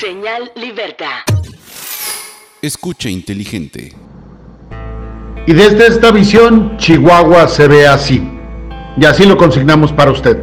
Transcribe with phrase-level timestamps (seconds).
[0.00, 1.22] Señal Libertad.
[2.60, 3.92] Escucha inteligente.
[5.46, 8.28] Y desde esta visión, Chihuahua se ve así.
[8.96, 10.42] Y así lo consignamos para usted.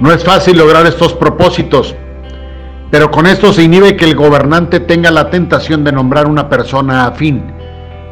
[0.00, 1.94] No es fácil lograr estos propósitos,
[2.90, 7.06] pero con esto se inhibe que el gobernante tenga la tentación de nombrar una persona
[7.06, 7.44] afín,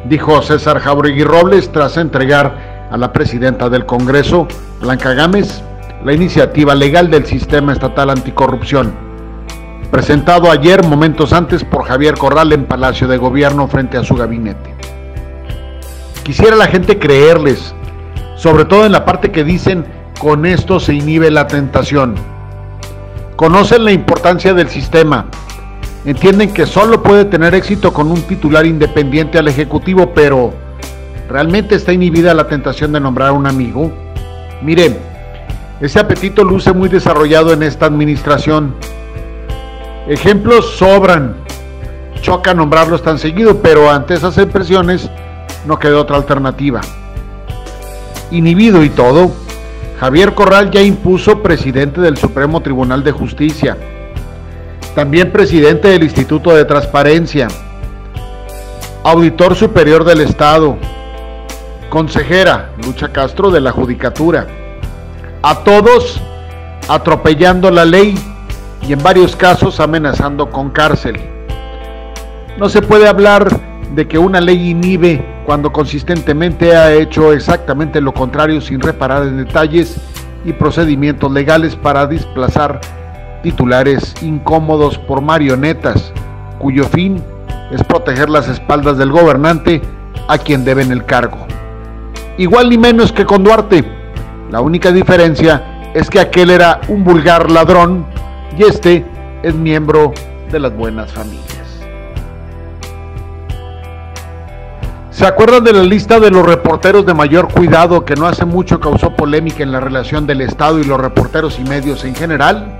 [0.07, 4.47] dijo César Jauregui Robles tras entregar a la presidenta del Congreso,
[4.81, 5.63] Blanca Gámez,
[6.03, 9.04] la iniciativa legal del sistema estatal anticorrupción,
[9.85, 14.73] presentado ayer momentos antes por Javier Corral en Palacio de Gobierno frente a su gabinete.
[16.23, 17.73] Quisiera la gente creerles,
[18.35, 19.85] sobre todo en la parte que dicen
[20.19, 22.15] con esto se inhibe la tentación.
[23.35, 25.25] Conocen la importancia del sistema.
[26.05, 30.53] Entienden que solo puede tener éxito con un titular independiente al Ejecutivo, pero
[31.29, 33.91] ¿realmente está inhibida la tentación de nombrar a un amigo?
[34.61, 34.97] Miren,
[35.81, 38.73] ese apetito luce muy desarrollado en esta administración.
[40.07, 41.35] Ejemplos sobran.
[42.21, 45.09] Choca nombrarlos tan seguido, pero ante esas impresiones
[45.65, 46.81] no quedó otra alternativa.
[48.31, 49.31] Inhibido y todo,
[49.99, 53.77] Javier Corral ya impuso presidente del Supremo Tribunal de Justicia,
[54.93, 57.47] también presidente del Instituto de Transparencia,
[59.03, 60.77] auditor superior del Estado,
[61.89, 64.47] consejera Lucha Castro de la Judicatura,
[65.41, 66.19] a todos
[66.87, 68.15] atropellando la ley
[68.87, 71.19] y en varios casos amenazando con cárcel.
[72.57, 73.49] No se puede hablar
[73.93, 79.37] de que una ley inhibe cuando consistentemente ha hecho exactamente lo contrario sin reparar en
[79.37, 79.97] detalles
[80.43, 82.81] y procedimientos legales para desplazar
[83.41, 86.11] titulares incómodos por marionetas,
[86.59, 87.23] cuyo fin
[87.71, 89.81] es proteger las espaldas del gobernante
[90.27, 91.45] a quien deben el cargo.
[92.37, 93.83] Igual ni menos que con Duarte.
[94.51, 98.05] La única diferencia es que aquel era un vulgar ladrón
[98.57, 99.05] y este
[99.43, 100.13] es miembro
[100.51, 101.45] de las buenas familias.
[105.11, 108.81] ¿Se acuerdan de la lista de los reporteros de mayor cuidado que no hace mucho
[108.81, 112.79] causó polémica en la relación del Estado y los reporteros y medios en general?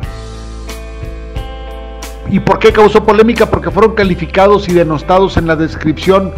[2.30, 3.46] ¿Y por qué causó polémica?
[3.46, 6.34] Porque fueron calificados y denostados en la descripción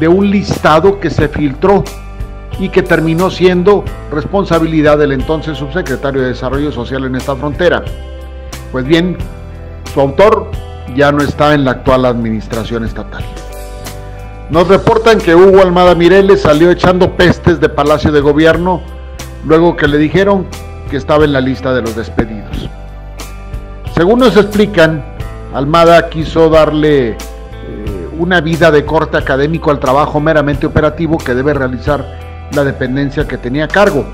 [0.00, 1.84] de un listado que se filtró
[2.58, 7.84] y que terminó siendo responsabilidad del entonces subsecretario de Desarrollo Social en esta frontera.
[8.72, 9.18] Pues bien,
[9.92, 10.50] su autor
[10.96, 13.22] ya no está en la actual administración estatal.
[14.48, 18.80] Nos reportan que Hugo Almada Mireles salió echando pestes de Palacio de Gobierno
[19.44, 20.46] luego que le dijeron
[20.90, 22.68] que estaba en la lista de los despedidos.
[23.94, 25.04] Según nos explican,
[25.52, 27.16] Almada quiso darle eh,
[28.18, 32.04] una vida de corte académico al trabajo meramente operativo que debe realizar
[32.54, 34.06] la dependencia que tenía a cargo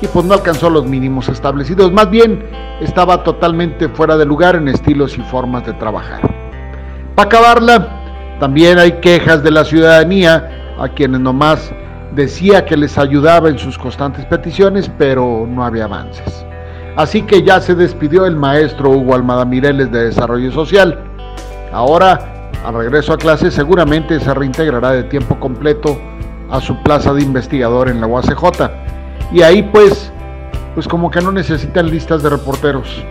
[0.00, 2.44] y pues no alcanzó los mínimos establecidos, más bien
[2.80, 6.20] estaba totalmente fuera de lugar en estilos y formas de trabajar.
[7.14, 11.72] Para acabarla, también hay quejas de la ciudadanía a quienes nomás
[12.14, 16.44] decía que les ayudaba en sus constantes peticiones, pero no había avances.
[16.96, 20.98] Así que ya se despidió el maestro Hugo Almada Mireles de Desarrollo Social.
[21.72, 25.98] Ahora, al regreso a clase, seguramente se reintegrará de tiempo completo
[26.50, 28.85] a su plaza de investigador en la UACJ.
[29.32, 30.10] Y ahí pues,
[30.74, 33.04] pues como que no necesitan listas de reporteros.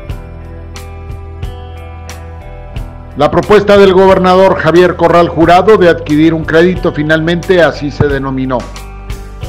[3.17, 8.57] La propuesta del gobernador Javier Corral Jurado de adquirir un crédito finalmente así se denominó,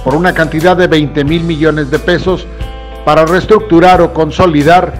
[0.05, 2.47] por una cantidad de 20 mil millones de pesos
[3.05, 4.94] para reestructurar o consolidar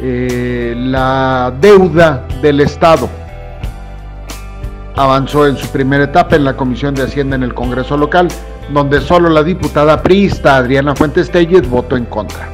[0.00, 3.08] eh, la deuda del Estado.
[4.96, 8.28] Avanzó en su primera etapa en la Comisión de Hacienda en el Congreso local,
[8.72, 12.48] donde solo la diputada priista Adriana Fuentes Telles votó en contra.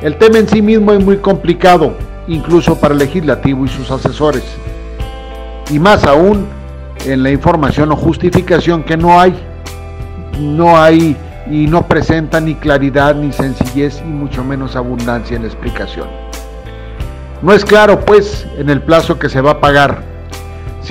[0.00, 1.94] El tema en sí mismo es muy complicado,
[2.26, 4.44] incluso para el legislativo y sus asesores.
[5.70, 6.46] Y más aún
[7.06, 9.34] en la información o justificación que no hay.
[10.40, 11.16] No hay
[11.50, 16.08] y no presenta ni claridad ni sencillez y mucho menos abundancia en explicación.
[17.42, 20.11] No es claro pues en el plazo que se va a pagar.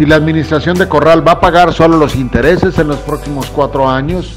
[0.01, 3.88] Si la administración de Corral va a pagar solo los intereses en los próximos cuatro
[3.88, 4.33] años,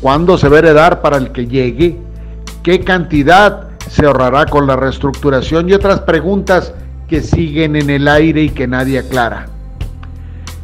[0.00, 1.96] cuándo se va a heredar para el que llegue,
[2.64, 6.74] qué cantidad se ahorrará con la reestructuración y otras preguntas
[7.06, 9.46] que siguen en el aire y que nadie aclara.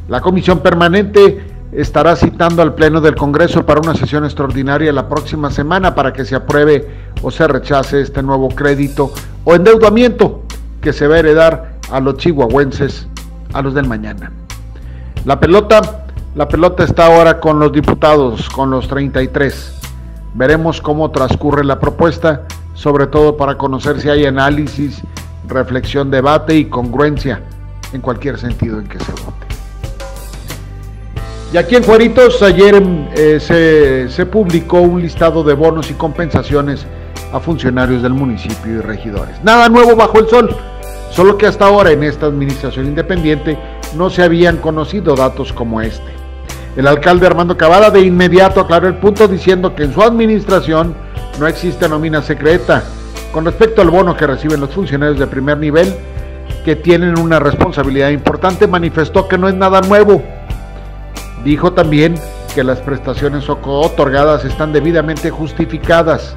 [0.09, 1.41] La comisión permanente
[1.71, 6.25] estará citando al Pleno del Congreso para una sesión extraordinaria la próxima semana para que
[6.25, 6.89] se apruebe
[7.23, 9.12] o se rechace este nuevo crédito
[9.44, 10.43] o endeudamiento
[10.81, 13.06] que se va a heredar a los chihuahuenses,
[13.52, 14.32] a los del mañana.
[15.25, 19.75] La pelota, la pelota está ahora con los diputados, con los 33.
[20.34, 22.43] Veremos cómo transcurre la propuesta
[22.75, 25.02] sobre todo para conocer si hay análisis,
[25.46, 27.40] reflexión, debate y congruencia
[27.93, 29.46] en cualquier sentido en que se vote.
[31.52, 32.82] Y aquí en Juaritos ayer
[33.14, 36.87] eh, se, se publicó un listado de bonos y compensaciones
[37.32, 39.43] a funcionarios del municipio y regidores.
[39.44, 40.56] Nada nuevo bajo el sol,
[41.12, 43.56] solo que hasta ahora en esta administración independiente
[43.97, 46.11] no se habían conocido datos como este.
[46.76, 50.94] El alcalde Armando Cavada de inmediato aclaró el punto diciendo que en su administración
[51.38, 52.82] no existe nómina secreta.
[53.32, 55.94] Con respecto al bono que reciben los funcionarios de primer nivel,
[56.64, 60.23] que tienen una responsabilidad importante, manifestó que no es nada nuevo,
[61.44, 62.15] Dijo también
[62.55, 66.37] que las prestaciones otorgadas están debidamente justificadas,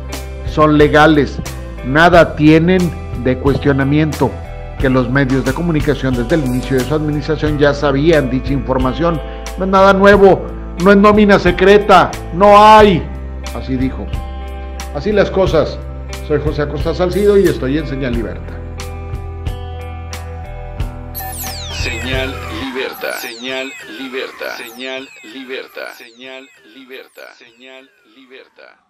[0.51, 1.37] son legales,
[1.85, 2.79] nada tienen
[3.23, 4.31] de cuestionamiento,
[4.85, 9.19] que los medios de comunicación desde el inicio de su administración ya sabían dicha información.
[9.57, 10.45] No es nada nuevo,
[10.83, 13.03] no es nómina secreta, no hay.
[13.55, 14.05] Así dijo.
[14.93, 15.79] Así las cosas.
[16.27, 18.53] Soy José Acosta Salcido y estoy en Señal Libertad.
[21.81, 23.13] Señal Libertad.
[23.19, 24.57] Señal Libertad.
[24.57, 25.93] Señal Libertad.
[25.97, 27.33] Señal Libertad.
[27.39, 28.84] Señal Libertad.